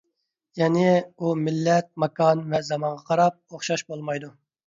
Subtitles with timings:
[0.59, 0.85] يەنى،
[1.25, 4.35] ئۇ، مىللەت، ماكان ۋە زامانغا قاراپ ئوخشاش بولمايدۇ.